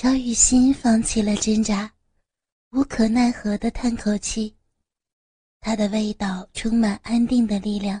[0.00, 1.92] 乔雨欣放弃了挣扎，
[2.70, 4.56] 无可奈何的叹口气。
[5.58, 8.00] 他的味道充满安定的力量，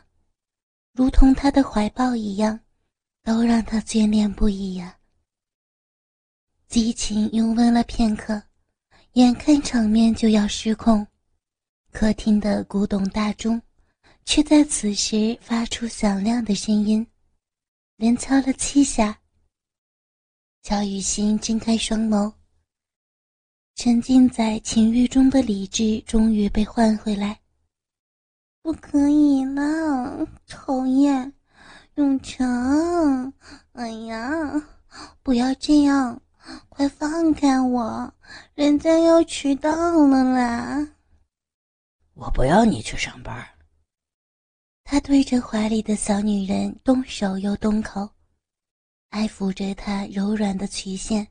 [0.92, 2.60] 如同他的怀抱一样，
[3.24, 4.96] 都让他眷恋不已呀。
[6.68, 8.40] 激情拥吻了片刻，
[9.14, 11.04] 眼看场面就要失控，
[11.90, 13.60] 客厅的古董大钟
[14.24, 17.04] 却在此时发出响亮的声音，
[17.96, 19.18] 连敲了七下。
[20.68, 22.30] 乔雨欣睁开双眸，
[23.74, 27.40] 沉浸在情欲中的理智终于被唤回来。
[28.60, 31.32] 不可以了，讨厌，
[31.94, 33.32] 永成！
[33.72, 34.62] 哎呀，
[35.22, 36.20] 不要这样，
[36.68, 38.12] 快放开我，
[38.54, 40.86] 人家要迟到了啦！
[42.12, 43.42] 我不要你去上班。
[44.84, 48.10] 他对着怀里的小女人动手又动口。
[49.10, 51.26] 爱抚着她柔软的曲线，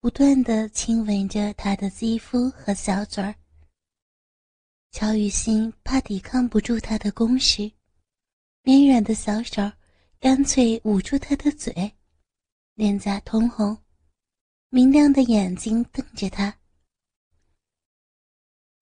[0.00, 3.34] 不断的亲吻着她的肌肤和小嘴儿。
[4.90, 7.70] 乔雨欣怕抵抗不住他的攻势，
[8.62, 9.70] 绵软的小手
[10.20, 11.92] 干脆捂住他的嘴，
[12.74, 13.76] 脸颊通红，
[14.70, 16.56] 明亮的眼睛瞪着他。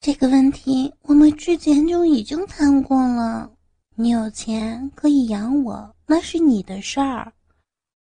[0.01, 3.57] 这个问题我们之前就已经谈过了，
[3.95, 7.33] 你有钱可以养我，那是你的事儿。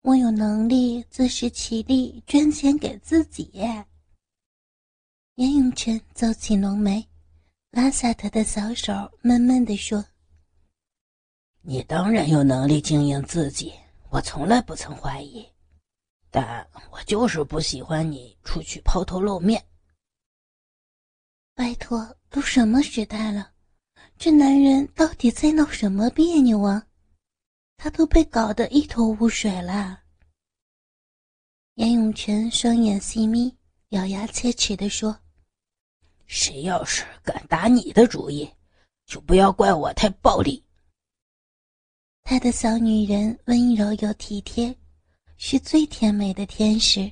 [0.01, 3.51] 我有能力自食其力赚钱给自己。
[5.35, 7.05] 严永成皱起浓眉，
[7.71, 10.03] 拉下他的小手，闷闷地说
[11.61, 13.73] ：“你当然有能力经营自己，
[14.09, 15.45] 我从来不曾怀疑。
[16.31, 19.63] 但我就是不喜欢你出去抛头露面。
[21.55, 23.51] 拜托，都什么时代了，
[24.17, 26.85] 这男人到底在闹什么别扭啊？”
[27.81, 30.01] 他都被搞得一头雾水了。
[31.75, 33.55] 严永泉双眼细眯，
[33.91, 35.17] 咬牙切齿地说
[36.27, 38.51] ：“谁要是敢打你的主意，
[39.05, 40.61] 就不要怪我太暴力。”
[42.23, 44.75] 他的小女人温柔又体贴，
[45.37, 47.09] 是最甜美的天使，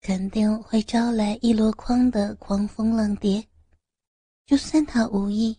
[0.00, 3.46] 肯定会招来一箩筐的狂风浪蝶。
[4.46, 5.58] 就算他无意，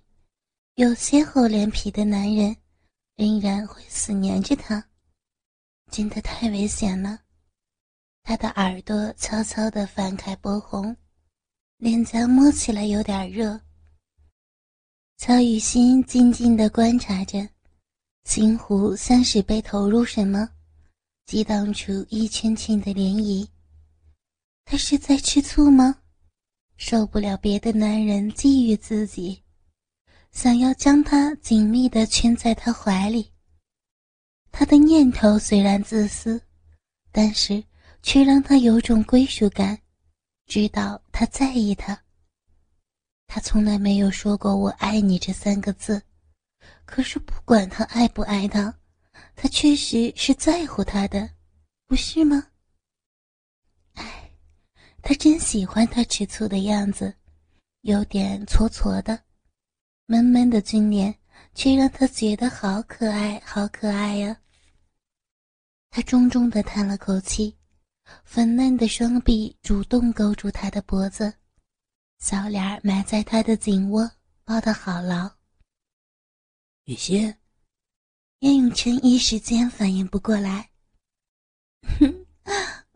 [0.78, 2.58] 有些厚脸皮的男人。
[3.16, 4.90] 仍然会死黏着他，
[5.90, 7.22] 真的太危险了。
[8.24, 10.96] 他的耳朵悄悄地翻开薄红，
[11.78, 13.62] 脸颊摸起来有点热。
[15.18, 17.48] 乔雨欣静静地观察着，
[18.26, 20.50] 心湖像是被投入什么，
[21.26, 23.48] 激荡出一圈圈的涟漪。
[24.66, 26.02] 他是在吃醋吗？
[26.76, 29.45] 受不了别的男人觊觎自己。
[30.36, 33.32] 想要将他紧密地圈在他怀里。
[34.52, 36.40] 他的念头虽然自私，
[37.10, 37.64] 但是
[38.04, 39.80] 却让他有种归属感，
[40.46, 41.98] 知道他在意他。
[43.28, 46.04] 他从来没有说过“我爱你”这三个字，
[46.84, 48.78] 可是不管他爱不爱他，
[49.38, 51.30] 他确实是在乎他的，
[51.88, 52.46] 不是吗？
[53.94, 54.30] 哎，
[55.02, 57.16] 他真喜欢他吃醋的样子，
[57.84, 59.24] 有点挫挫的。
[60.08, 61.16] 闷闷的俊脸，
[61.56, 64.40] 却让他觉得好可爱，好可爱呀。
[65.90, 67.58] 他重重的叹了口气，
[68.24, 71.34] 粉嫩的双臂主动勾住他的脖子，
[72.20, 74.12] 小脸埋在他的颈窝，
[74.44, 75.28] 抱得好牢。
[76.84, 77.36] 雨欣，
[78.40, 80.70] 叶永成一时间反应不过来。
[82.00, 82.26] 哼，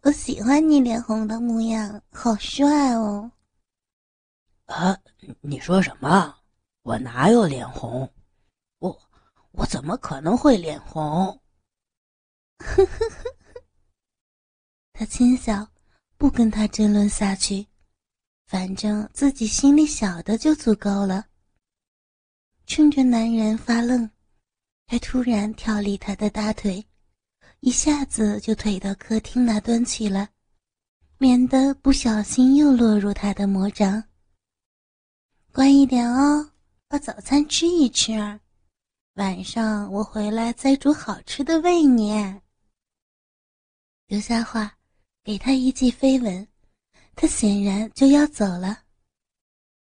[0.03, 3.31] 我喜欢你脸红的模样，好帅哦。
[4.65, 4.95] 啊，
[5.41, 6.38] 你说什么？
[6.89, 8.11] 我哪有脸红？
[8.79, 8.99] 我
[9.51, 11.39] 我怎么可能会脸红？
[14.93, 15.67] 他轻笑，
[16.17, 17.67] 不跟他争论下去，
[18.47, 21.27] 反正自己心里晓得就足够了。
[22.65, 24.09] 趁着男人发愣，
[24.87, 26.83] 他突然跳离他的大腿，
[27.59, 30.27] 一下子就腿到客厅那端去了，
[31.19, 34.05] 免得不小心又落入他的魔掌。
[35.53, 36.49] 乖一点哦。
[36.91, 38.13] 把早餐吃一吃，
[39.13, 42.11] 晚上我回来再煮好吃的喂你。
[44.07, 44.75] 留下话，
[45.23, 46.47] 给他一记飞吻，
[47.15, 48.85] 他显然就要走了。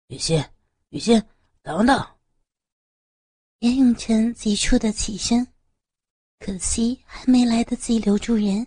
[0.08, 0.44] 雨欣，
[0.90, 1.22] 雨欣，
[1.62, 2.06] 等等！
[3.60, 5.46] 严永成急促的起身，
[6.38, 8.66] 可惜还没来得及留住人，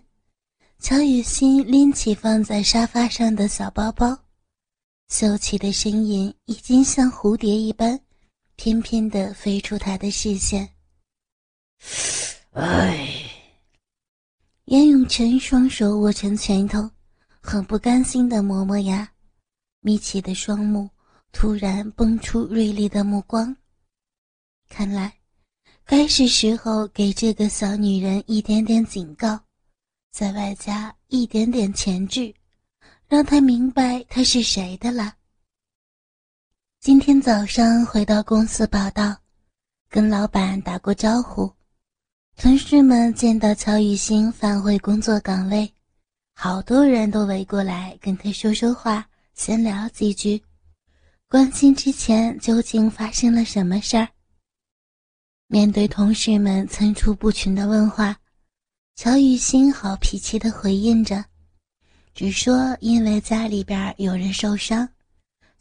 [0.80, 4.24] 乔雨欣拎起放在沙发上的小包包，
[5.06, 8.03] 秀气的身影已经像蝴蝶一般。
[8.56, 10.68] 翩翩的飞出他的视线。
[12.52, 13.08] 哎，
[14.66, 16.90] 严永成双手握成拳头，
[17.40, 19.12] 很不甘心的磨磨牙，
[19.80, 20.88] 眯起的双目
[21.32, 23.54] 突然蹦出锐利的目光。
[24.68, 25.18] 看来，
[25.84, 29.38] 该是时候给这个小女人一点点警告，
[30.10, 32.32] 再外加一点点钳制，
[33.08, 35.16] 让她明白她是谁的了。
[36.84, 39.16] 今天早上回到公司报道，
[39.88, 41.50] 跟老板打过招呼，
[42.36, 45.72] 同事们见到乔雨欣返回工作岗位，
[46.34, 50.42] 好多人都围过来跟他说说话，闲聊几句，
[51.26, 54.06] 关心之前究竟发生了什么事儿。
[55.46, 58.14] 面对同事们层出不穷的问话，
[58.94, 61.24] 乔雨欣好脾气的回应着，
[62.14, 64.86] 只说因为家里边有人受伤，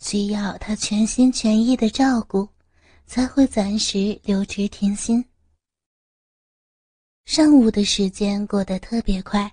[0.04, 2.46] 需要他全心全意的照顾，
[3.08, 5.24] 才会暂时留职停薪。
[7.24, 9.50] 上午的时间过得特别快，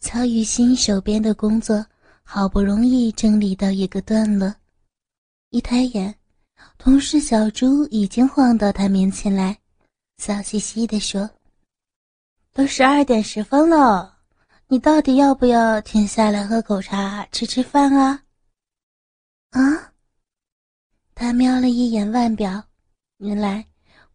[0.00, 1.86] 乔雨欣手边的工作
[2.24, 4.52] 好不容易整理到一个段落，
[5.50, 6.12] 一抬眼。
[6.76, 9.56] 同事小朱已经晃到他面前来，
[10.18, 11.30] 笑嘻嘻地说
[12.52, 14.18] ：“都十二点十分了，
[14.66, 18.24] 你到底要不要停下来喝口茶、吃吃饭啊？”
[19.52, 19.92] 啊！
[21.14, 22.62] 他瞄了一眼腕表，
[23.18, 23.66] 原来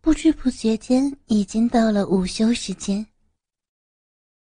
[0.01, 3.05] 不知不觉间已经到了午休时间。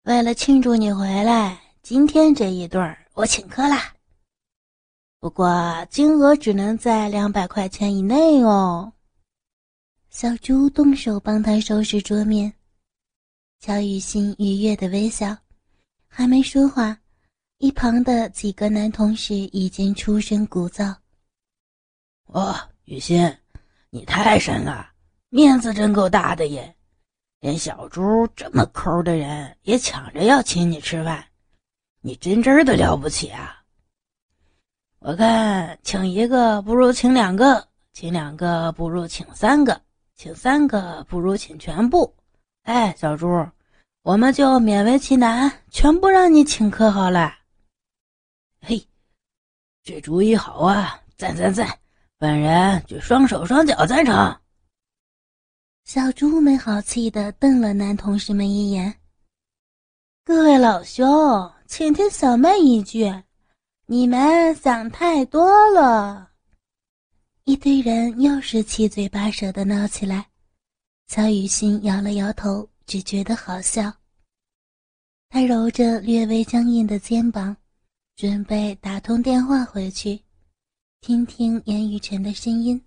[0.03, 3.93] 为了庆祝你回来，今天这一顿我请客啦。
[5.19, 8.91] 不过金额只能在两百块钱以内哦。
[10.09, 12.53] 小猪动手帮他收拾桌面，
[13.59, 15.37] 乔雨欣愉悦的微笑，
[16.07, 16.99] 还没说话，
[17.61, 20.95] 一旁的几个男同事已经出声鼓噪
[22.25, 22.55] ：“哦，
[22.85, 23.37] 雨欣，
[23.91, 24.89] 你太神了，
[25.29, 26.75] 面子真够大的耶！
[27.39, 31.23] 连小猪这么抠的人也抢着要请你吃饭，
[32.01, 33.61] 你真真的了不起啊！”
[34.97, 39.79] 我看请一个不如请两个，请两个不如请三个，
[40.15, 42.11] 请三个不如请全部。
[42.63, 43.47] 哎，小猪，
[44.01, 47.35] 我们就勉为其难，全部让你请客好了。
[48.61, 48.87] 嘿，
[49.83, 51.01] 这主意好啊！
[51.17, 51.79] 赞赞赞！
[52.17, 54.39] 本人举双手双脚赞成。
[55.83, 58.99] 小猪没好气的瞪了男同事们一眼。
[60.23, 63.11] 各位老兄，请听小妹一句。
[63.87, 66.29] 你们想太多了！
[67.43, 70.27] 一堆人又是七嘴八舌的闹起来。
[71.07, 73.91] 乔雨欣摇了摇头，只觉得好笑。
[75.29, 77.57] 他揉着略微僵硬的肩膀，
[78.21, 80.21] 准备打通电话回去，
[80.99, 82.79] 听听严雨辰的声音。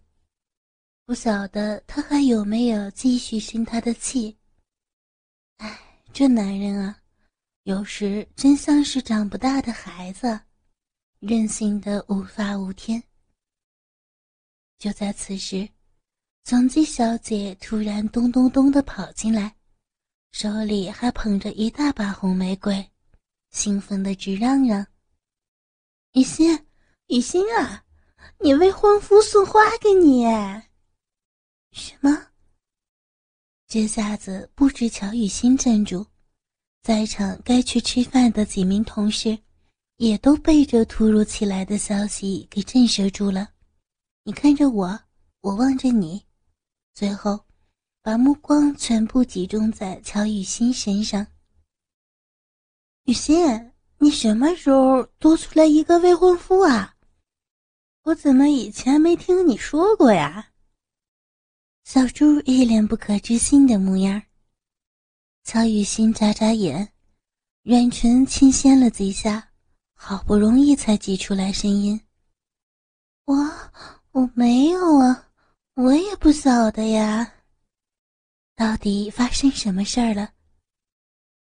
[1.06, 4.38] 不晓得他还有没有继续生他的气。
[5.56, 5.76] 哎，
[6.12, 7.02] 这男人啊，
[7.64, 10.38] 有时真像是长不大的孩子。
[11.18, 13.02] 任性的无法无天。
[14.78, 15.68] 就在此时，
[16.44, 19.56] 总机小姐突然咚咚咚的跑进来，
[20.30, 22.88] 手里还捧着一大把红玫瑰，
[23.50, 24.86] 兴奋的直嚷嚷
[26.14, 26.66] ：“雨欣，
[27.06, 27.84] 雨欣啊，
[28.40, 30.24] 你未婚夫送花给你！”
[31.70, 32.28] 什么？
[33.68, 36.06] 这下子不止乔雨欣镇住，
[36.82, 39.38] 在场该去吃饭的几名同事。
[39.98, 43.50] 也都被这突如其来的消息给震慑住了。
[44.24, 45.00] 你看着我，
[45.40, 46.20] 我望着你，
[46.94, 47.46] 最后
[48.02, 51.24] 把目光全部集中在乔雨欣身上。
[53.04, 53.36] 雨欣，
[53.98, 56.94] 你什么时候多出来一个未婚夫啊？
[58.02, 60.50] 我怎么以前没听你说过呀？
[61.84, 64.22] 小猪一脸不可置信的模样。
[65.42, 66.92] 曹雨欣眨眨眼，
[67.62, 69.50] 软唇轻掀了几下。
[69.96, 71.98] 好不容易才挤出来声音
[73.24, 73.34] ：“我
[74.10, 75.30] 我没有啊，
[75.76, 77.32] 我也不晓得呀。
[78.54, 80.30] 到底发生什么事儿了？”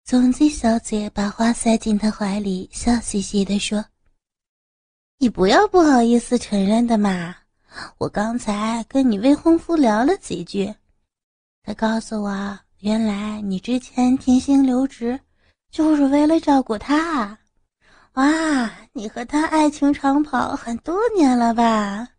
[0.05, 3.85] 总机小姐把花塞进他怀里，笑嘻嘻地说
[5.17, 7.33] ：“你不要不好意思承认的嘛。
[7.97, 10.75] 我刚才跟你未婚夫聊了几句，
[11.63, 15.17] 他告诉我，原来你之前停薪留职，
[15.71, 17.39] 就是为了照顾他。”
[18.15, 22.09] 哇，你和他爱情长跑很多年了吧？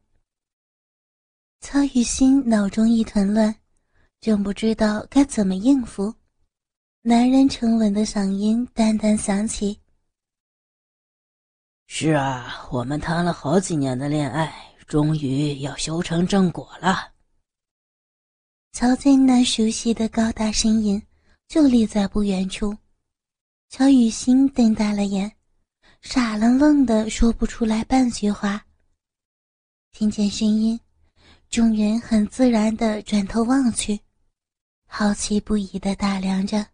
[1.60, 3.54] 曹雨欣脑中一团乱，
[4.22, 6.12] 正不知道该怎么应付。
[7.06, 9.78] 男人沉稳的嗓音淡淡响起
[11.86, 17.12] ：“是啊，我们谈了好几年的恋爱，终于要修成正果了。”
[18.72, 21.02] 曹静那熟悉的高大身影
[21.46, 22.74] 就立在不远处。
[23.68, 25.30] 乔雨欣瞪大了眼。
[26.00, 28.64] 傻愣愣的说不出来半句话。
[29.92, 30.80] 听见声音，
[31.50, 34.00] 众人很自然的转头望去，
[34.86, 36.66] 好奇不已的打量着。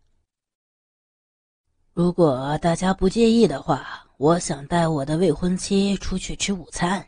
[2.01, 7.07] 如果大家不介意的话，我想带我的未婚妻出去吃午餐。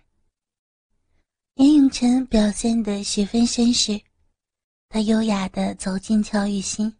[1.55, 3.99] 严永成表现得十分绅士，
[4.91, 6.95] 他优雅的走进乔雨欣，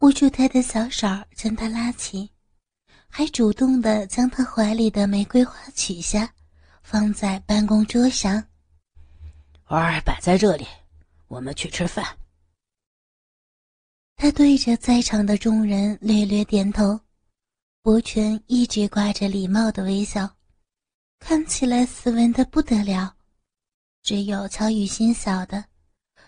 [0.00, 1.06] 握住她的小手，
[1.36, 2.28] 将她拉起，
[3.06, 6.34] 还主动的将她怀里的玫瑰花取下，
[6.82, 8.42] 放在办公桌上。
[9.62, 10.66] 花儿摆在这里，
[11.28, 12.04] 我们去吃饭。
[14.16, 16.98] 他对着在场的众人略略点头，
[17.82, 20.28] 薄唇一直挂着礼貌的微笑，
[21.18, 23.16] 看起来斯文的不得了。
[24.02, 25.64] 只有乔雨欣晓得，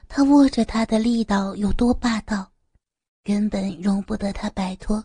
[0.08, 2.50] 他握着她的力道有多霸道，
[3.22, 5.04] 根本容不得他摆脱。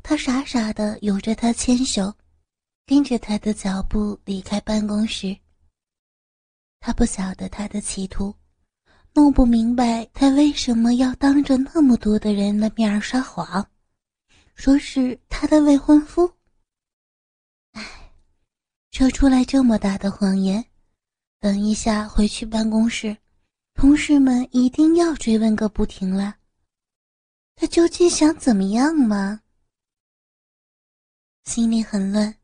[0.00, 2.14] 他傻傻的由着他牵手，
[2.86, 5.36] 跟着他的脚步离开办公室。
[6.78, 8.32] 他不晓得他的企图，
[9.12, 13.68] 弄不明白他为什么要当着那么多的人的面撒谎，
[14.54, 16.32] 说是他的未婚夫。
[17.72, 18.12] 唉，
[18.90, 20.64] 说出来这么大的谎言。
[21.40, 23.16] 等一下回去办公室，
[23.74, 26.36] 同事们一定要追问个不停了。
[27.56, 29.40] 他究竟想怎么样吗？
[31.44, 32.36] 心里很乱，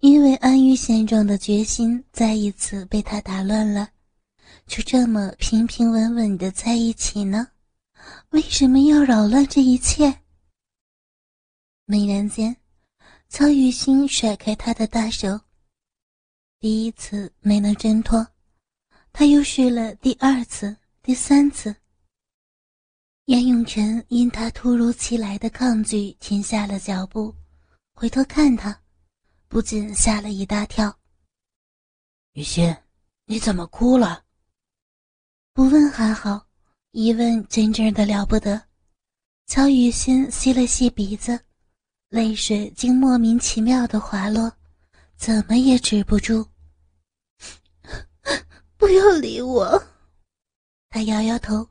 [0.00, 3.88] 因为安于现状的决心再一次被他打乱了。
[4.66, 7.48] 就这么平平稳稳的在一起呢？
[8.30, 10.20] 为什么要扰乱这一切？
[11.88, 12.56] 猛然间，
[13.28, 15.40] 曹雨欣甩开他的大手。
[16.58, 18.26] 第一次没能挣脱，
[19.12, 21.76] 他又试了第二次、第三次。
[23.26, 27.32] 严永成因他突如其来的抗拒停下了脚步，
[27.94, 28.82] 回头看他，
[29.46, 30.98] 不禁吓了一大跳。
[32.32, 32.76] 雨欣，
[33.26, 34.24] 你怎么哭了？
[35.52, 36.48] 不问还好，
[36.90, 38.66] 一问真正的了不得。
[39.46, 41.45] 曹雨欣吸了吸鼻子，
[42.16, 44.50] 泪水竟莫名其妙的滑落。
[45.18, 46.46] 怎么也止不住！
[48.78, 49.82] 不要理我！
[50.88, 51.68] 他摇摇头，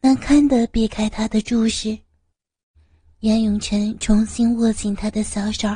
[0.00, 1.98] 难堪的避开他的注视。
[3.18, 5.68] 严永成重新握紧他的小手，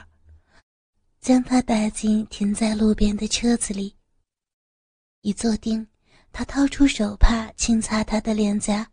[1.20, 3.96] 将他带进停在路边的车子里。
[5.22, 5.86] 一坐定，
[6.32, 8.88] 他掏出手帕轻擦他的脸颊，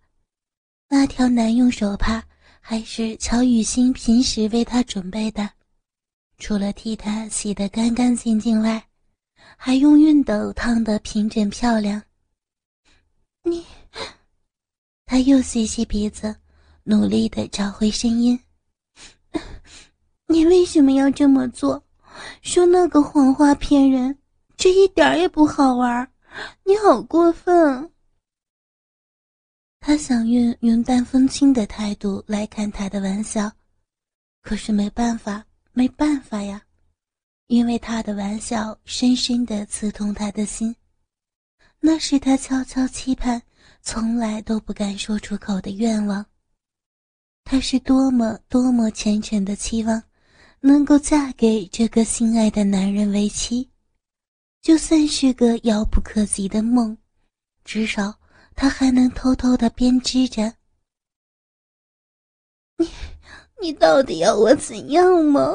[0.89, 2.23] 那条男用手帕
[2.61, 5.49] 还是乔雨欣平时为他准备的。
[6.37, 8.81] 除了替他洗得干干净净外，
[9.57, 12.01] 还用熨斗烫得平整漂亮。
[13.43, 13.65] 你，
[15.05, 16.35] 他又吸吸鼻子，
[16.83, 18.39] 努力的找回声音。
[20.27, 21.83] 你为什么要这么做？
[22.41, 24.17] 说那个谎话骗人，
[24.55, 26.09] 这一点也不好玩。
[26.63, 27.90] 你好过分！
[29.81, 33.51] 他想用云淡风轻的态度来看他的玩笑，
[34.41, 35.45] 可是没办法。
[35.73, 36.61] 没办法呀，
[37.47, 40.75] 因为他的玩笑深深的刺痛他的心，
[41.79, 43.41] 那是他悄悄期盼、
[43.81, 46.25] 从来都不敢说出口的愿望。
[47.45, 50.03] 他是多么多么虔诚的期望，
[50.59, 53.69] 能够嫁给这个心爱的男人为妻，
[54.61, 56.97] 就算是个遥不可及的梦，
[57.63, 58.19] 至少
[58.55, 60.53] 他还能偷偷的编织着。
[62.77, 62.89] 你。
[63.61, 65.53] 你到底要我怎样吗？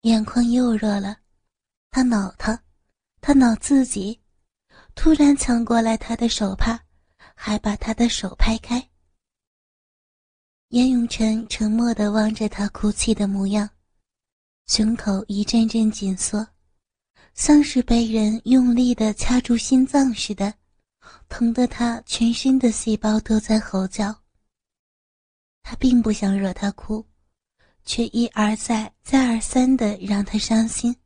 [0.00, 1.18] 眼眶又热了，
[1.92, 2.64] 他恼他，
[3.20, 4.20] 他恼自己，
[4.96, 6.80] 突然抢过来他的手帕，
[7.36, 8.90] 还把他的手拍开。
[10.70, 13.70] 严永成沉默的望着他哭泣的模样，
[14.66, 16.44] 胸口一阵阵紧缩，
[17.34, 20.52] 像是被人用力的掐住心脏似的，
[21.28, 24.22] 疼得他全身的细胞都在吼叫。
[25.62, 27.06] 他并不想惹他哭，
[27.84, 30.96] 却一而再、再而三的让他伤心。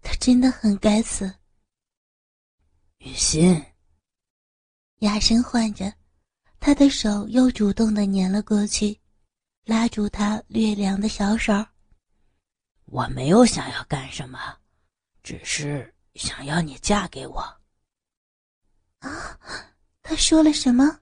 [0.00, 1.34] 他真的很该死。
[2.98, 3.64] 雨欣，
[5.00, 5.92] 哑声唤着，
[6.58, 8.98] 他的手又主动的粘了过去，
[9.64, 11.52] 拉住他略凉的小手。
[12.86, 14.38] 我没有想要干什么，
[15.22, 17.57] 只是想要你嫁给我。
[19.00, 19.38] 啊，
[20.02, 21.00] 他说了什么？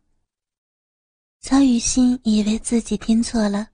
[1.40, 3.68] 曹雨欣以为自己听错了，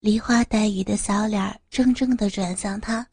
[0.00, 3.06] 梨花带雨的小脸怔怔地转向他，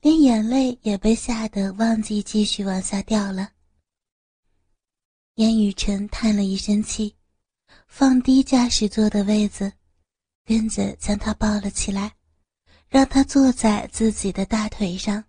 [0.00, 3.50] 连眼泪也被吓得忘记继续往下掉了。
[5.34, 7.16] 严雨辰叹了一声气，
[7.88, 9.72] 放低驾驶座的位子，
[10.44, 12.14] 跟着将他抱了起来，
[12.88, 15.24] 让他坐在自己的大腿上，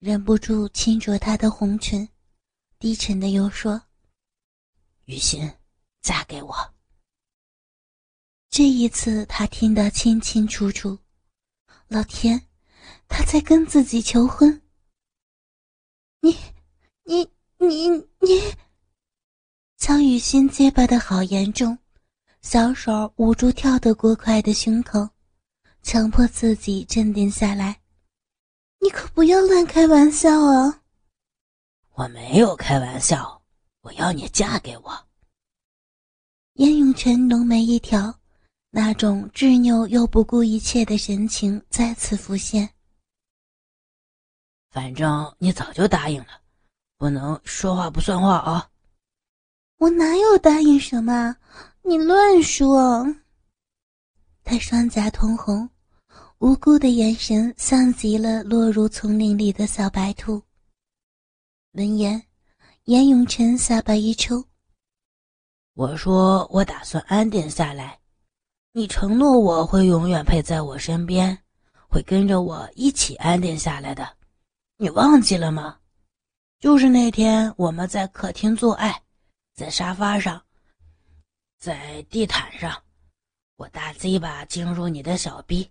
[0.00, 2.06] 忍不住亲着他的红唇，
[2.86, 3.82] 低沉的又说
[5.06, 5.52] ：“雨欣，
[6.02, 6.54] 嫁给我。”
[8.48, 10.96] 这一次他听得清清楚楚，
[11.88, 12.40] 老天，
[13.08, 14.62] 他在跟自己求婚。
[16.20, 16.36] 你，
[17.02, 17.28] 你，
[17.58, 17.88] 你，
[18.20, 18.54] 你！
[19.76, 21.76] 苍雨欣结巴的好严重，
[22.40, 25.08] 小手捂住跳得过快的胸口。
[25.82, 27.80] 强迫自己镇定下来，
[28.78, 30.84] 你可不要乱开玩笑啊！
[31.96, 33.40] 我没有开玩笑，
[33.80, 35.06] 我要你嫁给我。
[36.56, 38.14] 严永泉浓眉一挑，
[38.70, 42.68] 那种执拗又不顾一切的神情再次浮现。
[44.70, 46.42] 反正你早就答应了，
[46.98, 48.70] 不能说话不算话啊！
[49.78, 51.34] 我哪有答应什么？
[51.80, 53.06] 你乱说！
[54.44, 55.66] 他双颊通红。
[56.40, 60.42] 无辜的眼神像极了落入丛林里的小白兔。
[61.76, 62.22] 闻言，
[62.84, 64.42] 严永晨下巴一抽
[65.76, 68.00] ：“我说我打算安定下来，
[68.72, 71.38] 你承诺我会永远陪在我身边，
[71.90, 74.16] 会跟着我一起安定下来的，
[74.78, 75.78] 你忘记了吗？
[76.58, 79.02] 就是那天我们在客厅做爱，
[79.54, 80.42] 在沙发上，
[81.58, 82.82] 在地毯上，
[83.56, 85.70] 我大鸡巴进入你的小逼。”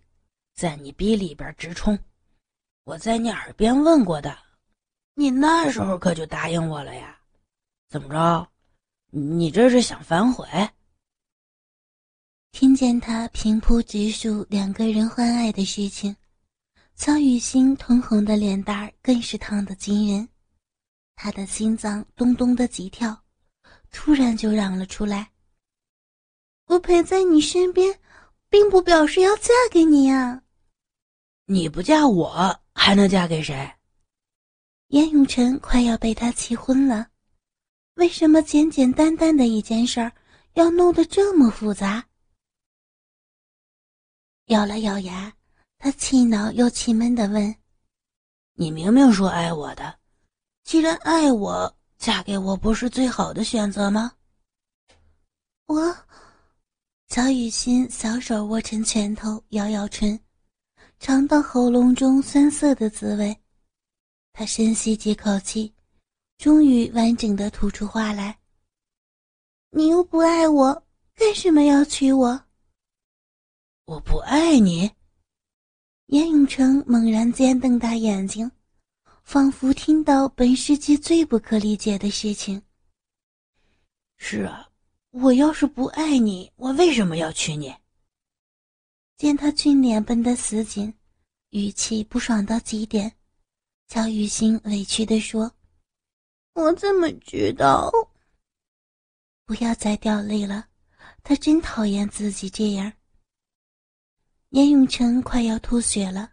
[0.53, 1.97] 在你逼里边直冲，
[2.83, 4.37] 我在你耳边问过的，
[5.15, 7.17] 你那时候可就答应我了呀？
[7.87, 8.47] 怎么着？
[9.11, 10.45] 你这是想反悔？
[12.51, 16.13] 听见他平铺直述两个人欢爱的事情，
[16.95, 20.27] 曹雨欣通红的脸蛋儿更是烫得惊人，
[21.15, 23.17] 他的心脏咚咚的急跳，
[23.91, 25.31] 突然就嚷了出来
[26.67, 27.99] ：“我陪在你身边，
[28.49, 30.43] 并不表示要嫁给你呀！”
[31.47, 33.71] 你不嫁我，还能嫁给谁？
[34.87, 37.07] 严永成快要被他气昏了，
[37.95, 40.11] 为什么简简单单的一件事儿
[40.53, 42.05] 要弄得这么复杂？
[44.47, 45.33] 咬了咬牙，
[45.79, 47.55] 他气恼又气闷的问
[48.53, 49.97] ：“你明明说爱我的，
[50.63, 54.11] 既然爱我，嫁给我不是最好的选择吗？”
[55.65, 55.97] 我，
[57.07, 60.19] 乔雨欣小手握成拳头，咬咬唇。
[60.99, 63.35] 尝到喉咙中酸涩的滋味，
[64.37, 65.73] 他深吸几口气，
[66.37, 68.37] 终于完整的吐出话来
[69.71, 70.83] ：“你又不爱我，
[71.15, 72.43] 干什么要娶我
[73.87, 74.91] ？”“我不爱你。”
[76.07, 78.51] 严永成猛然间瞪大眼睛，
[79.23, 82.61] 仿佛听到本世纪最不可理解的事情。
[84.19, 84.69] “是啊，
[85.11, 87.73] 我要是不爱你，我为什么要娶你？”
[89.15, 90.93] 见他俊脸绷得死紧，
[91.51, 93.14] 语气不爽到极点，
[93.87, 95.51] 乔雨欣委屈地说
[96.53, 97.91] ：“我怎么知道？
[99.45, 100.67] 不要再掉泪了，
[101.23, 102.91] 他真讨厌自己这样。”
[104.49, 106.31] 严永成快要吐血了，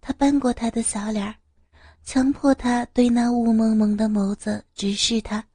[0.00, 1.34] 他扳过他的小脸，
[2.02, 5.46] 强迫他对那雾蒙蒙的眸子直视他，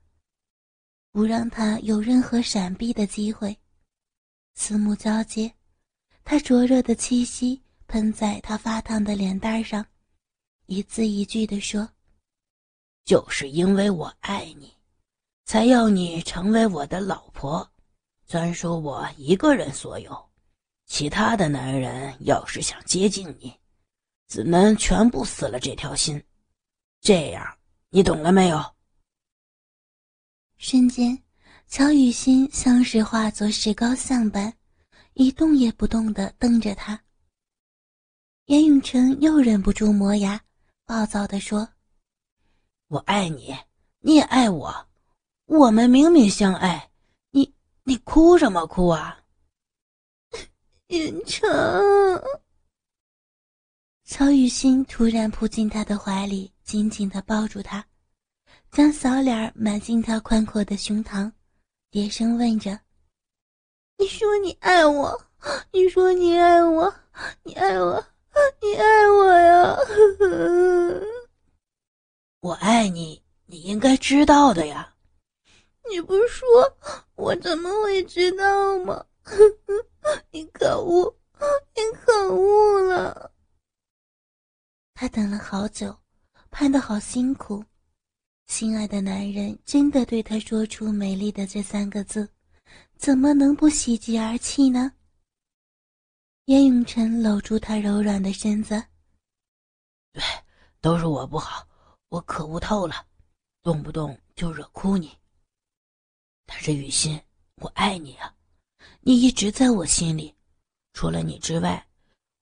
[1.12, 3.58] 不让他有任何闪避的机会，
[4.56, 5.54] 四目交接。
[6.24, 9.86] 他灼热的气息喷在他发烫的脸蛋上，
[10.68, 11.90] 一字一句地说
[13.06, 14.74] ：“就是因为我爱你，
[15.46, 17.70] 才要你成为我的老婆，
[18.28, 20.30] 专属我一个人所有。
[20.86, 23.58] 其他的男人要是想接近你，
[24.28, 26.22] 只能全部死了这条心。
[27.00, 27.58] 这样，
[27.90, 28.62] 你懂了没有？”
[30.58, 31.18] 瞬间，
[31.68, 34.54] 乔雨欣像是化作石膏像般。
[35.14, 37.02] 一动也不动地瞪着他。
[38.46, 40.40] 严永成又忍不住磨牙，
[40.88, 41.68] 暴躁地说
[42.88, 43.54] ：“我爱你，
[44.00, 44.88] 你也爱我，
[45.46, 46.90] 我们明明相爱，
[47.32, 49.22] 你你哭什么哭啊？”
[50.88, 51.46] 云成，
[54.06, 57.86] 曹雨欣突然扑进他的怀里，紧紧地抱住他，
[58.72, 61.30] 将小脸埋进他宽阔的胸膛，
[61.92, 62.80] 低声问着。
[63.98, 65.22] 你说你爱我，
[65.74, 66.96] 你说你爱我，
[67.44, 68.02] 你爱我，
[68.62, 69.78] 你爱我呀！
[72.42, 74.94] 我爱你，你应该知道的呀。
[75.90, 76.46] 你不说，
[77.16, 79.06] 我怎么会知道吗？
[80.32, 81.16] 你可恶，
[81.76, 83.32] 你可恶了！
[84.94, 85.96] 他等了好久，
[86.50, 87.64] 盼得好辛苦，
[88.48, 92.28] 心爱的男人真的对他说出“美丽的”这三个字。
[92.98, 94.92] 怎么能不喜极而泣呢？
[96.48, 98.82] 叶永成搂住他柔软的身子。
[100.14, 100.24] 对，
[100.80, 101.68] 都是我不好，
[102.08, 103.06] 我可恶透了，
[103.62, 105.14] 动不动就惹哭你。
[106.46, 107.22] 但是雨欣，
[107.56, 108.34] 我爱你啊，
[109.02, 110.34] 你一直在我心里，
[110.94, 111.86] 除了你之外，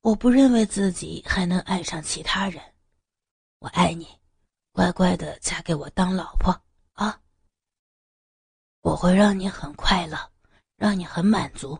[0.01, 2.61] 我不认为自己还能爱上其他人。
[3.57, 4.07] 我爱你，
[4.71, 6.51] 乖乖的嫁给我当老婆
[6.93, 7.19] 啊！
[8.81, 10.31] 我会让你很快乐，
[10.77, 11.79] 让你很满足，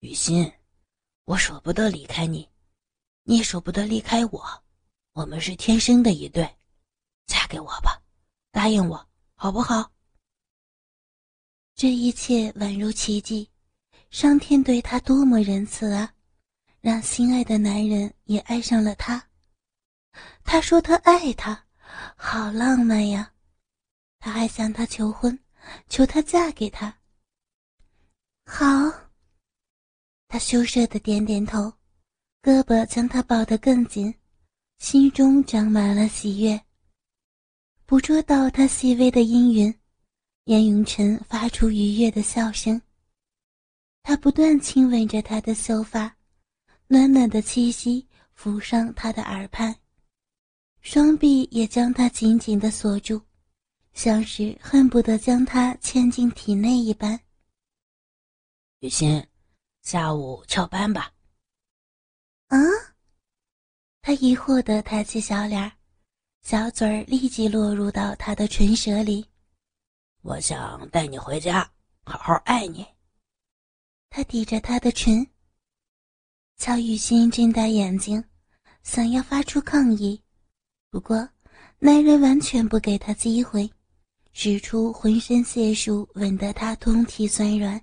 [0.00, 0.52] 雨欣。
[1.28, 2.48] 我舍不得离开你，
[3.24, 4.64] 你也舍不得离开我，
[5.12, 6.56] 我们是天生的一对，
[7.26, 8.00] 嫁给我吧，
[8.50, 9.92] 答应我好不好？
[11.74, 13.50] 这一切宛如奇迹，
[14.10, 16.14] 上天对他多么仁慈啊，
[16.80, 19.22] 让心爱的男人也爱上了他。
[20.44, 21.62] 他说他爱他，
[22.16, 23.34] 好浪漫呀！
[24.18, 25.38] 他还向他求婚，
[25.90, 26.98] 求他嫁给他。
[28.46, 29.07] 好。
[30.28, 31.72] 他羞涩的点点头，
[32.42, 34.14] 胳膊将他抱得更紧，
[34.78, 36.60] 心中长满了喜悦。
[37.86, 39.74] 捕捉到他细微的阴云，
[40.44, 42.80] 严永成发出愉悦的笑声。
[44.02, 46.14] 他不断亲吻着她的秀发，
[46.86, 49.74] 暖暖的气息浮上他的耳畔，
[50.82, 53.20] 双臂也将他紧紧的锁住，
[53.94, 57.18] 像是恨不得将他嵌进体内一般。
[58.80, 59.26] 雨欣。
[59.88, 61.10] 下午翘班吧。
[62.48, 62.58] 啊！
[64.02, 65.72] 他疑惑的抬起小脸
[66.42, 69.26] 小嘴儿立即落入到他的唇舌里。
[70.20, 71.66] 我想带你回家，
[72.04, 72.86] 好好爱你。
[74.10, 75.26] 他抵着他的唇。
[76.58, 78.22] 乔雨欣睁大眼睛，
[78.82, 80.22] 想要发出抗议，
[80.90, 81.26] 不过
[81.78, 83.72] 男人完全不给他机会，
[84.34, 87.82] 使出浑身解数，吻得他通体酸软。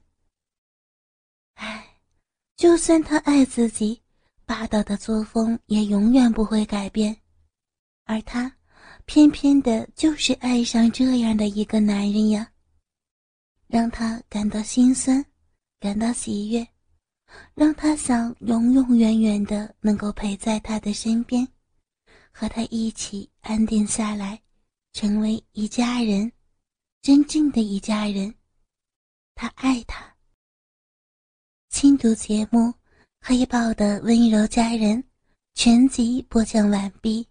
[2.58, 4.02] 就算他爱自己，
[4.46, 7.16] 霸道的作风也永远不会改变，
[8.06, 8.50] 而他
[9.06, 12.50] 偏偏的就是爱上这样的一个男人呀，
[13.68, 15.26] 让他感到心酸，
[15.82, 16.66] 感到喜悦，
[17.54, 21.46] 让他想永永远远的能够陪在他的身边，
[22.32, 24.42] 和他一起安定下来，
[24.94, 26.32] 成为一家人，
[27.02, 28.34] 真正的一家人。
[29.36, 30.15] 他爱他。
[31.78, 32.70] 亲读节目
[33.20, 34.98] 《黑豹的温柔佳人》
[35.56, 37.28] 全集播讲完毕。